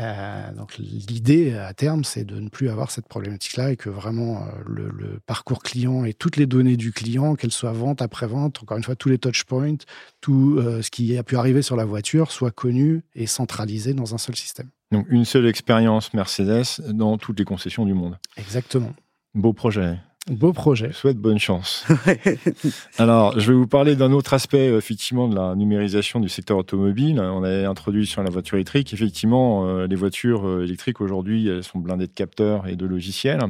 Euh, 0.00 0.52
donc 0.52 0.78
l'idée 0.78 1.54
à 1.54 1.74
terme, 1.74 2.04
c'est 2.04 2.24
de 2.24 2.40
ne 2.40 2.48
plus 2.48 2.70
avoir 2.70 2.90
cette 2.90 3.06
problématique-là 3.06 3.72
et 3.72 3.76
que 3.76 3.90
vraiment 3.90 4.42
euh, 4.42 4.46
le, 4.66 5.20
parcours 5.26 5.62
client 5.62 6.04
et 6.04 6.14
toutes 6.14 6.36
les 6.36 6.46
données 6.46 6.76
du 6.76 6.92
client, 6.92 7.34
qu'elles 7.34 7.52
soient 7.52 7.72
vente, 7.72 8.00
après-vente, 8.00 8.62
encore 8.62 8.78
une 8.78 8.84
fois, 8.84 8.96
tous 8.96 9.10
les 9.10 9.18
touch 9.18 9.44
points, 9.44 9.76
tout 10.20 10.56
euh, 10.58 10.80
ce 10.80 10.90
qui 10.90 11.16
a 11.18 11.22
pu 11.22 11.36
arriver 11.36 11.62
sur 11.62 11.76
la 11.76 11.84
voiture 11.84 12.32
soit 12.32 12.50
connu 12.50 13.02
et 13.14 13.26
centralisé 13.26 13.92
dans 13.92 14.14
un 14.14 14.18
seul 14.18 14.36
système. 14.36 14.68
Donc 14.90 15.06
une 15.10 15.24
seule 15.24 15.46
expérience 15.46 16.14
Mercedes 16.14 16.80
dans 16.88 17.18
toutes 17.18 17.38
les 17.38 17.44
concessions 17.44 17.84
du 17.84 17.94
monde. 17.94 18.18
Exactement. 18.36 18.92
Beau 19.34 19.52
projet. 19.52 19.98
Beau 20.30 20.52
projet. 20.52 20.90
Je 20.92 20.96
souhaite 20.96 21.16
bonne 21.16 21.40
chance. 21.40 21.84
Alors, 22.98 23.38
je 23.38 23.50
vais 23.50 23.58
vous 23.58 23.66
parler 23.66 23.96
d'un 23.96 24.12
autre 24.12 24.32
aspect, 24.32 24.68
effectivement, 24.68 25.26
de 25.26 25.34
la 25.34 25.56
numérisation 25.56 26.20
du 26.20 26.28
secteur 26.28 26.56
automobile. 26.56 27.20
On 27.20 27.42
a 27.42 27.68
introduit 27.68 28.06
sur 28.06 28.22
la 28.22 28.30
voiture 28.30 28.56
électrique. 28.56 28.92
Effectivement, 28.92 29.66
euh, 29.66 29.88
les 29.88 29.96
voitures 29.96 30.46
euh, 30.46 30.64
électriques 30.64 31.00
aujourd'hui, 31.00 31.48
elles 31.48 31.64
sont 31.64 31.80
blindées 31.80 32.06
de 32.06 32.12
capteurs 32.12 32.68
et 32.68 32.76
de 32.76 32.86
logiciels. 32.86 33.40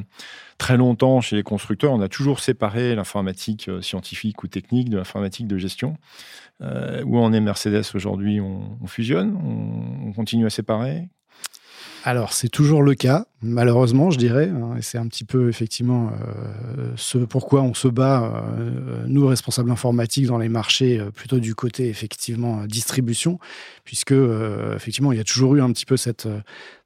Très 0.57 0.79
longtemps, 0.79 1.21
chez 1.21 1.37
les 1.37 1.43
constructeurs, 1.43 1.93
on 1.93 2.01
a 2.01 2.09
toujours 2.09 2.41
séparé 2.41 2.95
l'informatique 2.95 3.69
euh, 3.69 3.83
scientifique 3.83 4.43
ou 4.43 4.47
technique 4.49 4.89
de 4.89 4.97
l'informatique 4.97 5.47
de 5.47 5.59
gestion. 5.59 5.99
où 6.63 7.19
en 7.19 7.33
est 7.35 7.41
Mercedes 7.41 7.95
aujourd'hui? 7.95 8.41
On, 8.41 8.87
fusionne? 8.87 9.37
On 10.07 10.13
continue 10.13 10.47
à 10.47 10.51
séparer? 10.51 11.09
Alors, 12.03 12.33
c'est 12.33 12.49
toujours 12.49 12.83
le 12.83 12.95
cas, 12.95 13.27
malheureusement, 13.43 14.11
je 14.11 14.17
dirais. 14.17 14.49
Hein, 14.49 14.77
et 14.79 14.83
c'est 14.83 14.97
un 14.97 15.07
petit 15.07 15.25
peu, 15.25 15.51
effectivement, 15.51 16.11
euh, 16.11 16.93
ce 16.97 17.19
pourquoi 17.19 17.61
on 17.61 17.75
se 17.75 17.89
bat, 17.89 18.43
euh, 18.59 19.05
nous, 19.07 19.27
responsables 19.27 19.71
informatiques, 19.71 20.27
dans 20.27 20.39
les 20.39 20.49
marchés, 20.49 20.99
euh, 20.99 21.11
plutôt 21.11 21.41
du 21.41 21.55
côté, 21.55 21.89
effectivement, 21.89 22.65
distribution, 22.65 23.39
puisque, 23.85 24.15
effectivement, 24.77 25.13
il 25.13 25.19
y 25.19 25.21
a 25.21 25.25
toujours 25.25 25.57
eu 25.57 25.61
un 25.61 25.71
petit 25.73 25.85
peu 25.85 25.97
cette, 25.97 26.29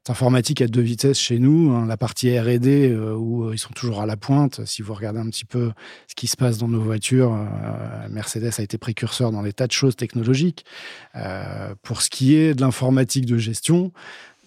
informatique 0.07 0.61
à 0.61 0.67
deux 0.67 0.81
vitesses 0.81 1.17
chez 1.17 1.39
nous. 1.39 1.71
Hein, 1.73 1.87
la 1.87 1.97
partie 1.97 2.37
R&D, 2.37 2.95
où 3.17 3.51
ils 3.51 3.57
sont 3.57 3.73
toujours 3.73 4.01
à 4.01 4.05
la 4.05 4.15
pointe. 4.15 4.63
Si 4.65 4.83
vous 4.83 4.93
regardez 4.93 5.19
un 5.19 5.29
petit 5.29 5.45
peu 5.45 5.71
ce 6.07 6.13
qui 6.13 6.27
se 6.27 6.37
passe 6.37 6.59
dans 6.59 6.67
nos 6.67 6.79
voitures, 6.79 7.35
Mercedes 8.11 8.51
a 8.59 8.61
été 8.61 8.77
précurseur 8.77 9.31
dans 9.31 9.41
des 9.41 9.53
tas 9.53 9.65
de 9.65 9.71
choses 9.71 9.95
technologiques. 9.95 10.63
pour 11.81 12.03
ce 12.03 12.11
qui 12.11 12.35
est 12.35 12.53
de 12.53 12.61
l'informatique 12.61 13.25
de 13.25 13.37
gestion, 13.37 13.91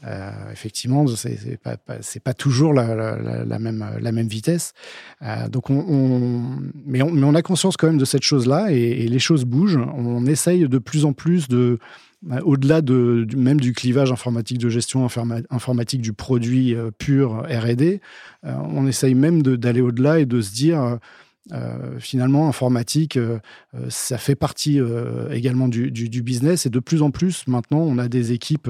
euh, 0.04 0.30
effectivement, 0.52 1.06
c'est 1.08 1.56
pas, 1.56 1.76
pas, 1.76 2.34
toujours 2.34 2.72
la, 2.72 3.58
même, 3.58 3.84
la 4.00 4.12
même 4.12 4.28
vitesse. 4.28 4.72
Euh, 5.22 5.48
donc 5.48 5.70
on, 5.70 6.40
mais 6.86 7.02
on, 7.02 7.10
mais 7.10 7.24
on, 7.24 7.34
a 7.34 7.42
conscience 7.42 7.76
quand 7.76 7.88
même 7.88 7.98
de 7.98 8.04
cette 8.04 8.22
chose-là 8.22 8.70
et, 8.70 9.08
les 9.08 9.18
choses 9.18 9.44
bougent. 9.44 9.80
On 9.96 10.24
essaye 10.26 10.68
de 10.68 10.78
plus 10.78 11.04
en 11.04 11.12
plus 11.12 11.48
de, 11.48 11.78
euh, 12.30 12.40
au-delà 12.44 12.80
de, 12.80 13.26
même 13.36 13.58
du 13.58 13.72
clivage 13.72 14.12
informatique 14.12 14.58
de 14.58 14.68
gestion 14.68 15.06
informatique 15.50 16.00
du 16.00 16.12
produit 16.12 16.76
pur 16.98 17.44
R&D, 17.48 18.00
on 18.44 18.86
essaye 18.86 19.14
même 19.14 19.42
d'aller 19.42 19.80
au-delà 19.80 20.20
et 20.20 20.26
de 20.26 20.40
se 20.40 20.52
dire 20.52 20.98
finalement, 21.98 22.46
informatique, 22.46 23.18
ça 23.88 24.18
fait 24.18 24.34
partie 24.34 24.80
également 25.30 25.68
du, 25.68 26.22
business. 26.22 26.66
Et 26.66 26.70
de 26.70 26.78
plus 26.78 27.02
en 27.02 27.10
plus, 27.10 27.46
maintenant, 27.46 27.78
on 27.78 27.98
a 27.98 28.08
des 28.08 28.32
équipes, 28.32 28.68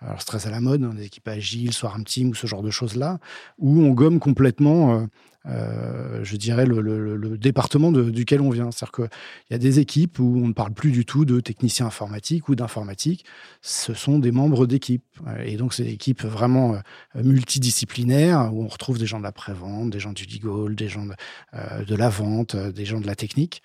alors 0.00 0.20
stress 0.20 0.46
à 0.46 0.50
la 0.50 0.60
mode, 0.60 0.82
hein, 0.84 0.94
des 0.94 1.04
équipes 1.04 1.28
agiles, 1.28 1.72
Swarm 1.72 2.04
Team 2.04 2.30
ou 2.30 2.34
ce 2.34 2.46
genre 2.46 2.62
de 2.62 2.70
choses-là, 2.70 3.18
où 3.58 3.82
on 3.82 3.90
gomme 3.90 4.20
complètement 4.20 5.08
euh, 5.48 6.22
je 6.24 6.36
dirais, 6.36 6.66
le, 6.66 7.38
département 7.38 7.92
duquel 7.92 8.40
on 8.40 8.50
vient. 8.50 8.70
C'est-à-dire 8.70 8.92
qu'il 8.92 9.08
y 9.50 9.54
a 9.54 9.58
des 9.58 9.78
équipes 9.78 10.18
où 10.18 10.40
on 10.42 10.48
ne 10.48 10.52
parle 10.52 10.72
plus 10.72 10.90
du 10.90 11.04
tout 11.04 11.24
de 11.24 11.40
techniciens 11.40 11.86
informatiques 11.86 12.48
ou 12.48 12.54
d'informatique. 12.54 13.24
Ce 13.62 13.94
sont 13.94 14.18
des 14.18 14.32
membres 14.32 14.66
d'équipes. 14.66 15.04
Et 15.44 15.56
donc, 15.56 15.74
c'est 15.74 15.84
des 15.84 15.92
équipes 15.92 16.24
vraiment 16.24 16.74
euh, 16.74 17.22
multidisciplinaires 17.22 18.50
où 18.52 18.62
on 18.64 18.68
retrouve 18.68 18.98
des 18.98 19.06
gens 19.06 19.18
de 19.18 19.24
la 19.24 19.32
prévente, 19.32 19.90
des 19.90 20.00
gens 20.00 20.12
du 20.12 20.24
legal, 20.24 20.74
des 20.74 20.88
gens 20.88 21.06
de, 21.06 21.14
euh, 21.54 21.96
la 21.96 22.08
vente, 22.08 22.56
des 22.56 22.84
gens 22.84 23.00
de 23.00 23.06
la 23.06 23.14
technique. 23.14 23.62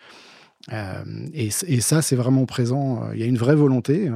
Et, 0.71 1.49
ça, 1.51 2.01
c'est 2.01 2.15
vraiment 2.15 2.45
présent. 2.45 3.11
Il 3.13 3.19
y 3.19 3.23
a 3.23 3.25
une 3.25 3.37
vraie 3.37 3.55
volonté 3.55 4.09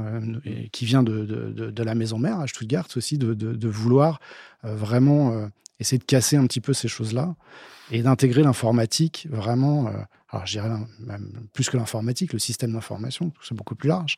qui 0.72 0.86
vient 0.86 1.04
de, 1.04 1.84
la 1.84 1.96
maison 1.96 2.20
mère 2.20 2.39
à 2.39 2.48
Stuttgart 2.48 2.88
aussi 2.96 3.18
de, 3.18 3.68
vouloir 3.68 4.20
vraiment 4.63 5.50
essayer 5.80 5.98
de 5.98 6.04
casser 6.04 6.38
un 6.38 6.46
petit 6.48 6.62
peu 6.62 6.74
ces 6.74 6.88
choses-là 6.88 7.36
et 7.92 8.01
d'intégrer 8.01 8.44
l'informatique 8.44 9.27
vraiment, 9.30 9.88
euh, 9.88 9.92
alors 10.29 10.46
je 10.46 10.53
dirais 10.53 10.69
même 11.00 11.31
plus 11.53 11.69
que 11.69 11.77
l'informatique, 11.77 12.34
le 12.34 12.39
système 12.39 12.74
d'information, 12.74 13.31
c'est 13.41 13.55
beaucoup 13.55 13.75
plus 13.75 13.89
large, 13.89 14.17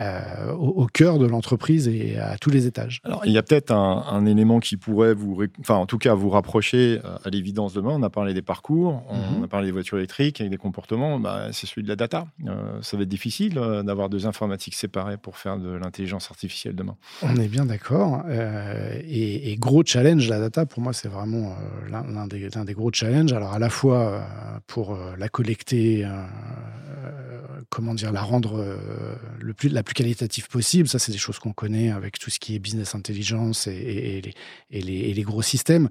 euh, 0.00 0.52
au, 0.52 0.86
cœur 0.86 1.18
de 1.18 1.26
l'entreprise 1.26 1.88
et 1.88 2.18
à 2.18 2.36
tous 2.38 2.50
les 2.50 2.66
étages. 2.66 3.00
Alors 3.04 3.24
il 3.26 3.32
y 3.32 3.38
a 3.38 3.42
peut-être 3.42 3.72
un, 3.72 4.26
élément 4.26 4.60
qui 4.60 4.76
pourrait 4.76 5.14
vous, 5.14 5.44
enfin 5.60 5.76
en 5.76 5.86
tout 5.86 5.98
cas 5.98 6.14
vous 6.14 6.30
rapprocher 6.30 7.00
euh, 7.04 7.16
à 7.24 7.30
l'évidence 7.30 7.74
demain. 7.74 7.92
On 7.92 8.02
a 8.02 8.10
parlé 8.10 8.34
des 8.34 8.42
parcours, 8.42 9.04
on, 9.08 9.38
mhm. 9.38 9.44
a 9.44 9.48
parlé 9.48 9.66
des 9.66 9.72
voitures 9.72 9.98
électriques 9.98 10.40
avec 10.40 10.50
des 10.50 10.56
comportements, 10.56 11.20
bah, 11.20 11.48
c'est 11.52 11.66
celui 11.66 11.82
de 11.82 11.88
la 11.88 11.96
data. 11.96 12.26
ça 12.82 12.96
va 12.96 13.02
être 13.02 13.08
difficile 13.08 13.54
d'avoir 13.84 14.08
deux 14.08 14.26
informatiques 14.26 14.74
séparées 14.74 15.16
pour 15.16 15.36
faire 15.36 15.58
de 15.58 15.70
l'intelligence 15.70 16.30
artificielle 16.30 16.74
demain. 16.74 16.96
On 17.22 17.36
est 17.36 17.48
bien 17.48 17.66
d'accord. 17.66 18.24
Et, 18.28 19.52
et, 19.52 19.56
gros 19.56 19.84
challenge, 19.84 20.28
la 20.28 20.40
data 20.40 20.66
pour 20.66 20.82
moi 20.82 20.92
c'est 20.92 21.08
vraiment 21.08 21.54
l'un 21.88 22.26
des, 22.26 22.48
des 22.48 22.74
gros 22.74 22.90
challenge. 22.92 23.32
Alors 23.32 23.52
à 23.52 23.58
la 23.58 23.70
fois 23.70 24.16
euh, 24.16 24.58
pour 24.66 24.94
euh, 24.94 25.14
la 25.18 25.28
collecter, 25.36 26.02
euh, 26.02 26.22
comment 27.68 27.92
dire, 27.92 28.10
la 28.10 28.22
rendre 28.22 28.78
le 29.38 29.52
plus, 29.52 29.68
la 29.68 29.82
plus 29.82 29.92
qualitative 29.92 30.48
possible. 30.48 30.88
Ça, 30.88 30.98
c'est 30.98 31.12
des 31.12 31.18
choses 31.18 31.38
qu'on 31.38 31.52
connaît 31.52 31.90
avec 31.90 32.18
tout 32.18 32.30
ce 32.30 32.38
qui 32.38 32.54
est 32.54 32.58
business 32.58 32.94
intelligence 32.94 33.66
et, 33.66 34.22
les, 34.22 34.32
et 34.70 35.12
les, 35.12 35.22
gros 35.22 35.42
systèmes. 35.42 35.90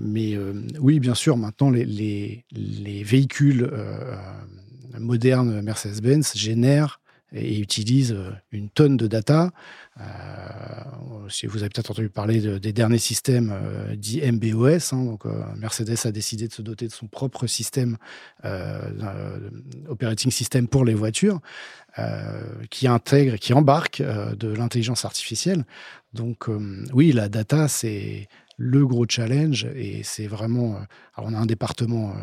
mais 0.00 0.38
oui, 0.78 1.00
bien 1.00 1.16
sûr, 1.16 1.36
maintenant, 1.36 1.70
les, 1.70 1.84
les, 2.52 3.02
véhicules 3.02 3.68
modernes 4.96 5.60
Mercedes-Benz 5.60 6.34
génèrent 6.36 7.00
et 7.32 7.58
utilisent 7.58 8.16
une 8.52 8.68
tonne 8.68 8.96
de 8.96 9.06
data. 9.06 9.50
Euh, 10.00 10.04
vous 11.44 11.58
avez 11.58 11.68
peut-être 11.68 11.90
entendu 11.90 12.08
parler 12.08 12.58
des 12.58 12.72
derniers 12.72 12.98
systèmes 12.98 13.52
euh, 13.52 13.96
dits 13.96 14.20
MBOS, 14.20 14.92
hein, 14.92 15.04
donc 15.04 15.26
euh, 15.26 15.44
Mercedes 15.56 15.96
a 16.04 16.12
décidé 16.12 16.48
de 16.48 16.52
se 16.52 16.62
doter 16.62 16.86
de 16.86 16.92
son 16.92 17.06
propre 17.06 17.46
système 17.46 17.96
operating 19.88 20.30
system 20.30 20.68
pour 20.68 20.84
les 20.84 20.94
voitures, 20.94 21.40
qui 22.70 22.86
intègre, 22.86 23.36
qui 23.36 23.52
embarque 23.52 24.02
de 24.02 24.48
l'intelligence 24.48 25.04
artificielle. 25.04 25.64
Donc 26.12 26.48
oui, 26.92 27.12
la 27.12 27.28
data 27.28 27.68
c'est 27.68 28.28
le 28.56 28.86
gros 28.86 29.06
challenge 29.08 29.66
et 29.74 30.02
c'est 30.02 30.26
vraiment. 30.26 30.76
alors 31.14 31.30
on 31.30 31.34
a 31.34 31.38
un 31.38 31.46
département 31.46 32.14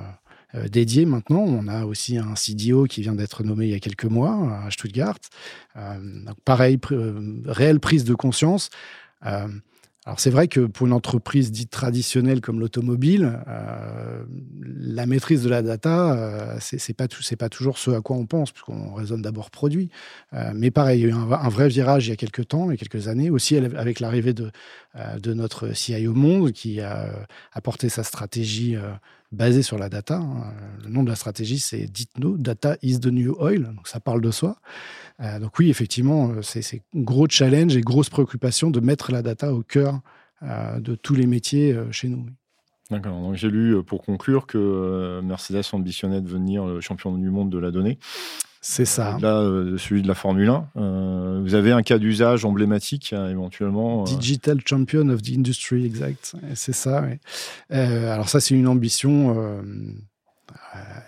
euh, 0.56 0.68
dédié 0.68 1.06
maintenant. 1.06 1.42
On 1.42 1.68
a 1.68 1.86
aussi 1.86 2.18
un 2.18 2.36
CDO 2.36 2.86
qui 2.86 3.02
vient 3.02 3.16
d'être 3.16 3.44
nommé 3.44 3.66
il 3.68 3.72
y 3.72 3.76
a 3.76 3.80
quelques 3.80 4.06
mois 4.06 4.62
à 4.66 4.72
Stuttgart. 4.72 5.18
Euh, 5.78 5.98
pareil, 6.46 6.78
euh, 6.92 7.42
réelle 7.46 7.80
prise 7.80 8.04
de 8.04 8.14
conscience. 8.14 8.70
Alors 10.04 10.20
c'est 10.20 10.32
vrai 10.32 10.48
que 10.48 10.62
pour 10.62 10.88
une 10.88 10.94
entreprise 10.94 11.52
dite 11.52 11.70
traditionnelle 11.70 12.42
comme 12.42 12.60
l'automobile, 12.60 13.40
la 14.60 15.06
maîtrise 15.06 15.44
de 15.44 15.50
la 15.50 15.62
data, 15.62 16.58
pas 16.98 17.08
c'est 17.22 17.36
pas 17.38 17.50
toujours 17.50 17.78
ce 17.78 17.92
à 17.92 18.02
quoi 18.02 18.16
on 18.16 18.26
pense 18.26 18.52
puisqu'on 18.52 18.96
raisonne 18.96 19.22
d'abord 19.22 19.52
produit. 19.52 19.92
mais 20.56 20.72
pareil, 20.72 21.02
il 21.02 21.04
y 21.04 21.06
a 21.06 21.10
eu 21.10 21.14
un, 21.14 21.50
vrai 21.50 21.68
virage 21.68 22.08
il 22.08 22.10
y 22.10 22.14
a 22.14 22.16
quelques 22.16 22.48
temps, 22.48 22.72
il 22.72 22.74
y 22.74 22.74
a 22.74 22.78
quelques 22.78 23.10
années, 23.10 23.30
aussi 23.30 23.58
avec 23.58 24.00
l'arrivée 24.00 24.34
de 24.34 24.52
de 25.20 25.34
notre 25.36 25.72
CIO 25.76 26.16
Monde 26.16 26.52
qui 26.52 26.82
a 26.82 27.28
apporté 27.54 27.88
sa 27.88 28.04
stratégie 28.04 28.76
basé 29.32 29.62
sur 29.62 29.78
la 29.78 29.90
data. 29.90 30.18
Hein. 30.18 30.54
Le 30.84 30.90
nom 30.90 31.04
de 31.04 31.10
la 31.10 31.16
stratégie, 31.16 31.60
c'est 31.60 31.88
Dites-nous, 31.88 32.38
Data 32.38 32.78
is 32.82 33.00
the 33.00 33.08
new 33.08 33.36
oil. 33.40 33.64
Donc 33.76 33.88
ça 33.88 34.00
parle 34.00 34.22
de 34.22 34.32
soi. 34.32 34.58
Euh, 35.22 35.40
donc 35.40 35.58
oui, 35.60 35.70
effectivement, 35.70 36.30
euh, 36.30 36.42
c'est 36.42 36.84
gros 36.96 37.28
challenge 37.30 37.76
et 37.76 37.82
grosse 37.82 38.10
préoccupation 38.10 38.72
de 38.72 38.80
mettre 38.80 39.12
la 39.12 39.22
data 39.22 39.54
au 39.54 39.64
cœur 39.64 40.00
euh, 40.44 40.80
de 40.80 40.96
tous 40.96 41.16
les 41.16 41.28
métiers 41.28 41.78
chez 41.92 42.10
nous. 42.10 42.26
D'accord. 42.90 43.22
Donc 43.22 43.36
j'ai 43.36 43.50
lu 43.50 43.84
pour 43.84 44.02
conclure 44.02 44.48
que 44.48 45.22
Mercedes 45.24 45.64
ambitionnait 45.72 46.20
de 46.20 46.26
devenir 46.26 46.66
le 46.66 46.82
champion 46.82 47.16
du 47.18 47.30
monde 47.30 47.50
de 47.50 47.58
la 47.58 47.72
donnée. 47.72 48.00
C'est 48.64 48.86
ça. 48.86 49.18
Là, 49.20 49.40
euh, 49.40 49.76
celui 49.80 50.04
de 50.04 50.08
la 50.08 50.14
Formule 50.14 50.50
1. 50.50 50.70
Euh, 50.78 51.42
vous 51.42 51.56
avez 51.56 51.72
un 51.72 51.82
cas 51.82 51.98
d'usage 51.98 52.46
emblématique, 52.46 53.12
hein, 53.12 53.28
éventuellement. 53.28 54.04
Euh. 54.04 54.06
Digital 54.06 54.60
Champion 54.64 55.10
of 55.10 55.24
the 55.24 55.32
Industry, 55.36 55.84
exact. 55.84 56.36
C'est 56.54 56.74
ça. 56.74 57.04
alors 57.72 58.30
ça, 58.30 58.40
c'est 58.40 58.54
une 58.54 58.68
ambition. 58.68 59.36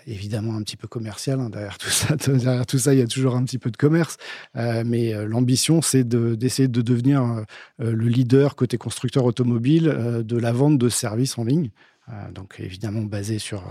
évidemment 0.07 0.55
un 0.55 0.63
petit 0.63 0.77
peu 0.77 0.87
commerciale 0.87 1.39
hein, 1.39 1.49
derrière 1.49 1.77
tout 1.77 1.89
ça 1.89 2.15
derrière 2.27 2.65
tout 2.65 2.77
ça 2.77 2.93
il 2.93 2.99
y 2.99 3.01
a 3.01 3.07
toujours 3.07 3.35
un 3.35 3.43
petit 3.43 3.57
peu 3.57 3.71
de 3.71 3.77
commerce 3.77 4.17
mais 4.55 5.13
l'ambition 5.25 5.81
c'est 5.81 6.03
d'essayer 6.05 6.67
de, 6.67 6.81
devenir 6.81 7.45
le 7.79 8.07
leader 8.07 8.55
côté 8.55 8.77
constructeur 8.77 9.23
automobile 9.23 10.23
de 10.25 10.37
la 10.37 10.51
vente 10.51 10.77
de 10.77 10.89
services 10.89 11.37
en 11.37 11.45
ligne 11.45 11.71
donc 12.33 12.55
évidemment 12.59 13.03
basé 13.03 13.39
sur 13.39 13.63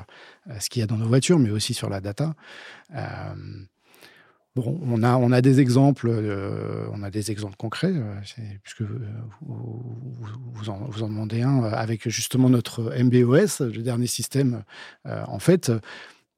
ce 0.59 0.71
qu'il 0.71 0.81
y 0.81 0.83
a 0.83 0.87
dans 0.87 0.97
nos 0.97 1.09
voitures 1.09 1.39
mais 1.39 1.51
aussi 1.51 1.75
sur 1.75 1.91
la 1.91 2.01
data 2.01 2.35
Bon, 4.55 4.79
on 4.83 5.03
a, 5.03 5.17
on 5.17 5.33
a 5.33 5.41
des 5.41 5.61
exemples, 5.61 6.09
euh, 6.11 6.87
on 6.93 7.03
a 7.03 7.11
des 7.11 7.31
exemples 7.31 7.57
concrets, 7.57 7.95
euh, 7.95 8.21
puisque 8.63 8.83
vous, 8.83 9.83
vous, 10.53 10.69
en, 10.69 10.89
demandez 11.09 11.41
un 11.41 11.65
avec 11.65 12.07
justement 12.11 12.51
notre 12.51 12.93
MBOS, 13.03 13.65
le 13.65 13.83
dernier 13.83 14.07
système. 14.07 14.65
Euh, 15.07 15.25
en 15.27 15.39
fait, 15.39 15.73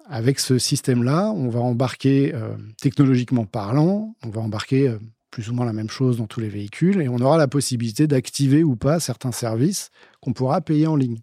avec 0.09 0.39
ce 0.39 0.59
système-là, 0.59 1.33
on 1.33 1.49
va 1.49 1.59
embarquer, 1.59 2.33
technologiquement 2.81 3.47
parlant, 3.47 4.15
on 4.23 4.29
va 4.29 4.43
embarquer 4.43 4.95
plus 5.31 5.49
ou 5.49 5.55
moins 5.55 5.67
la 5.67 5.73
même 5.73 5.91
chose 5.91 6.19
dans 6.19 6.27
tous 6.27 6.41
les 6.41 6.51
véhicules 6.51 7.01
et 7.01 7.09
on 7.09 7.17
aura 7.17 7.39
la 7.39 7.49
possibilité 7.49 8.07
d'activer 8.07 8.63
ou 8.63 8.77
pas 8.77 9.01
certains 9.01 9.33
services 9.33 9.91
qu'on 10.21 10.35
pourra 10.35 10.61
payer 10.61 10.87
en 10.87 10.95
ligne. 10.95 11.21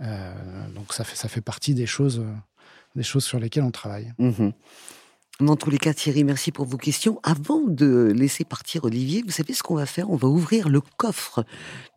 donc 0.00 0.92
ça 0.92 1.04
fait, 1.04 1.40
partie 1.40 1.74
des 1.74 1.86
choses, 1.86 2.22
sur 3.02 3.40
lesquelles 3.40 3.64
on 3.64 3.70
travaille. 3.70 4.12
Mhm. 4.18 4.52
Dans 5.40 5.56
tous 5.56 5.68
les 5.68 5.76
cas, 5.76 5.92
Thierry, 5.92 6.24
merci 6.24 6.50
pour 6.50 6.64
vos 6.64 6.78
questions. 6.78 7.20
Avant 7.22 7.60
de 7.60 8.10
laisser 8.16 8.44
partir 8.44 8.84
Olivier, 8.84 9.22
vous 9.26 9.32
savez 9.32 9.52
ce 9.52 9.62
qu'on 9.62 9.74
va 9.74 9.84
faire? 9.84 10.08
On 10.08 10.16
va 10.16 10.28
ouvrir 10.28 10.70
le 10.70 10.80
coffre 10.80 11.44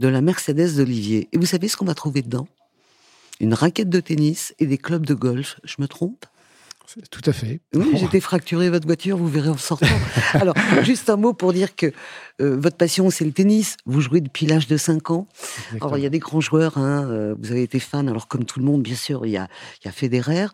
de 0.01 0.09
la 0.09 0.19
Mercedes 0.19 0.75
d'Olivier. 0.75 1.29
Et 1.31 1.37
vous 1.37 1.45
savez 1.45 1.69
ce 1.69 1.77
qu'on 1.77 1.85
va 1.85 1.93
trouver 1.93 2.21
dedans? 2.21 2.49
Une 3.39 3.53
raquette 3.53 3.89
de 3.89 4.01
tennis 4.01 4.53
et 4.59 4.65
des 4.65 4.77
clubs 4.77 5.05
de 5.05 5.13
golf. 5.13 5.57
Je 5.63 5.75
me 5.79 5.87
trompe? 5.87 6.25
Tout 7.11 7.21
à 7.25 7.31
fait. 7.31 7.61
Oui, 7.73 7.91
j'étais 7.93 8.19
fracturé 8.19 8.69
votre 8.69 8.87
voiture, 8.87 9.15
vous 9.15 9.27
verrez 9.27 9.49
en 9.49 9.57
sortant. 9.57 9.85
Alors, 10.33 10.55
juste 10.81 11.09
un 11.09 11.17
mot 11.17 11.33
pour 11.33 11.53
dire 11.53 11.75
que 11.75 11.93
euh, 12.41 12.57
votre 12.59 12.77
passion, 12.77 13.09
c'est 13.11 13.25
le 13.25 13.31
tennis. 13.31 13.77
Vous 13.85 14.01
jouez 14.01 14.21
depuis 14.21 14.47
l'âge 14.47 14.67
de 14.67 14.75
5 14.75 15.11
ans. 15.11 15.27
Alors, 15.79 15.97
il 15.97 16.03
y 16.03 16.07
a 16.07 16.09
des 16.09 16.19
grands 16.19 16.41
joueurs, 16.41 16.77
hein, 16.77 17.07
euh, 17.09 17.35
vous 17.39 17.51
avez 17.51 17.61
été 17.61 17.79
fan, 17.79 18.09
alors 18.09 18.27
comme 18.27 18.43
tout 18.43 18.59
le 18.59 18.65
monde, 18.65 18.81
bien 18.81 18.95
sûr, 18.95 19.25
il 19.27 19.31
y 19.31 19.37
a, 19.37 19.47
il 19.81 19.85
y 19.85 19.87
a 19.87 19.91
Federer. 19.91 20.47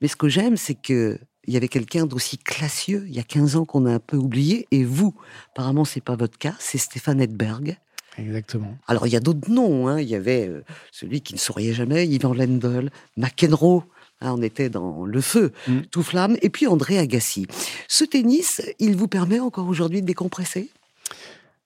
Mais 0.00 0.08
ce 0.08 0.16
que 0.16 0.28
j'aime, 0.28 0.56
c'est 0.56 0.74
que 0.74 1.20
il 1.46 1.54
y 1.54 1.56
avait 1.56 1.68
quelqu'un 1.68 2.06
d'aussi 2.06 2.38
classieux 2.38 3.04
il 3.06 3.14
y 3.14 3.18
a 3.18 3.24
15 3.24 3.56
ans 3.56 3.64
qu'on 3.64 3.86
a 3.86 3.92
un 3.92 3.98
peu 3.98 4.16
oublié, 4.16 4.66
et 4.70 4.84
vous, 4.84 5.14
apparemment 5.52 5.84
c'est 5.84 6.00
pas 6.00 6.16
votre 6.16 6.38
cas, 6.38 6.54
c'est 6.58 6.78
Stéphane 6.78 7.20
Edberg. 7.20 7.78
Exactement. 8.18 8.76
Alors 8.86 9.06
il 9.06 9.12
y 9.12 9.16
a 9.16 9.20
d'autres 9.20 9.50
noms, 9.50 9.88
hein. 9.88 10.00
il 10.00 10.08
y 10.08 10.14
avait 10.14 10.48
euh, 10.48 10.64
celui 10.90 11.22
qui 11.22 11.34
ne 11.34 11.38
souriait 11.38 11.72
jamais, 11.72 12.06
Ivan 12.06 12.34
Lendl, 12.34 12.90
McEnroe, 13.16 13.84
hein, 14.20 14.34
on 14.36 14.42
était 14.42 14.68
dans 14.68 15.04
le 15.04 15.20
feu, 15.20 15.52
mm. 15.66 15.80
tout 15.90 16.02
flamme, 16.02 16.36
et 16.42 16.50
puis 16.50 16.66
André 16.66 16.98
Agassi. 16.98 17.46
Ce 17.88 18.04
tennis, 18.04 18.60
il 18.78 18.96
vous 18.96 19.08
permet 19.08 19.40
encore 19.40 19.66
aujourd'hui 19.66 20.02
de 20.02 20.06
décompresser? 20.06 20.70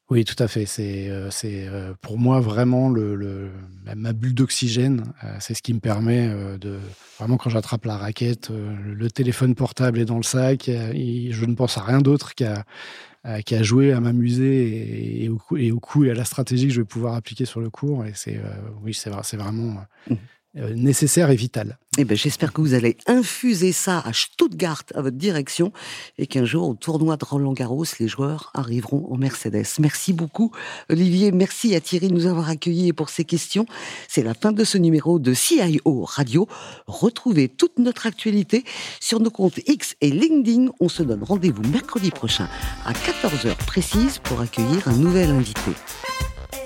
Oui, 0.09 0.25
tout 0.25 0.41
à 0.41 0.47
fait. 0.47 0.67
C'est 0.67 1.09
euh, 1.09 1.31
euh, 1.45 1.95
pour 2.01 2.17
moi 2.17 2.39
vraiment 2.39 2.89
le, 2.89 3.51
ma 3.97 4.13
bulle 4.13 4.35
d'oxygène. 4.35 5.13
Euh, 5.25 5.37
c'est 5.41 5.55
ce 5.55 5.63
qui 5.63 5.75
me 5.75 5.81
permet 5.81 6.29
de 6.59 6.79
vraiment 7.19 7.37
quand 7.37 7.51
j'attrape 7.51 7.85
la 7.87 7.97
raquette, 7.97 8.51
le 8.51 9.11
téléphone 9.11 9.55
portable 9.55 9.99
est 9.99 10.05
dans 10.05 10.17
le 10.17 10.23
sac. 10.23 10.69
Et 10.69 11.33
je 11.33 11.45
ne 11.45 11.55
pense 11.55 11.77
à 11.77 11.83
rien 11.83 11.99
d'autre 11.99 12.35
qu'à 12.35 13.63
jouer, 13.63 13.93
à 13.93 14.01
m'amuser 14.01 15.25
et, 15.25 15.29
au 15.29 15.81
coup, 15.81 16.05
et 16.05 16.11
à 16.11 16.15
la 16.15 16.25
stratégie 16.25 16.69
que 16.69 16.73
je 16.73 16.83
vais 16.83 16.87
pouvoir 16.87 17.15
appliquer 17.15 17.45
sur 17.45 17.61
le 17.61 17.71
cours. 17.71 18.05
Et 18.05 18.13
c'est 18.15 18.41
oui, 18.85 18.95
c'est 18.95 19.11
vraiment 19.11 19.77
mmh. 20.09 20.15
Nécessaire 20.57 21.31
et 21.31 21.37
vital. 21.37 21.79
Eh 21.99 22.05
ben, 22.05 22.17
j'espère 22.17 22.53
que 22.53 22.61
vous 22.61 22.75
allez 22.75 22.99
infuser 23.07 23.73
ça 23.73 24.01
à 24.01 24.13
Stuttgart, 24.13 24.83
à 24.95 25.01
votre 25.01 25.17
direction, 25.17 25.73
et 26.19 26.27
qu'un 26.27 26.45
jour, 26.45 26.69
au 26.69 26.75
tournoi 26.75 27.17
de 27.17 27.25
Roland 27.25 27.55
Garros, 27.55 27.87
les 27.99 28.07
joueurs 28.09 28.51
arriveront 28.53 29.07
en 29.11 29.17
Mercedes. 29.17 29.67
Merci 29.79 30.13
beaucoup, 30.13 30.53
Olivier. 30.91 31.33
Merci 31.33 31.75
à 31.75 31.81
Thierry 31.81 32.09
de 32.09 32.15
nous 32.15 32.27
avoir 32.27 32.51
accueillis 32.51 32.93
pour 32.93 33.09
ces 33.09 33.25
questions. 33.25 33.65
C'est 34.09 34.23
la 34.23 34.35
fin 34.35 34.53
de 34.53 34.63
ce 34.63 34.77
numéro 34.77 35.19
de 35.19 35.33
CIO 35.33 36.05
Radio. 36.05 36.47
Retrouvez 36.87 37.49
toute 37.49 37.79
notre 37.79 38.07
actualité 38.07 38.65
sur 39.01 39.21
nos 39.21 39.31
comptes 39.31 39.61
X 39.67 39.95
et 40.03 40.11
LinkedIn. 40.11 40.73
On 40.81 40.91
se 40.91 41.03
donne 41.03 41.23
rendez-vous 41.23 41.63
mercredi 41.63 42.11
prochain 42.11 42.49
à 42.85 42.93
14h 42.93 43.57
précise 43.67 44.19
pour 44.19 44.43
accueillir 44.43 44.87
un 44.89 44.97
nouvel 44.97 45.31
invité. 45.31 45.73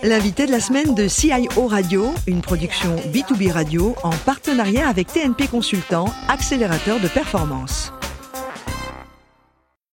L'invité 0.02 0.46
de 0.46 0.50
la 0.50 0.60
semaine 0.60 0.94
de 0.94 1.08
CIO 1.08 1.66
Radio, 1.66 2.06
une 2.26 2.40
production 2.40 2.96
B2B 3.12 3.52
Radio 3.52 3.94
en 4.02 4.10
partenariat 4.10 4.88
avec 4.88 5.08
TNP 5.08 5.46
Consultant, 5.46 6.06
accélérateur 6.28 7.00
de 7.00 7.08
performance. 7.08 7.92